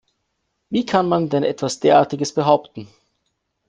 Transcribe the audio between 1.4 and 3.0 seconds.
etwas Derartiges behaupten?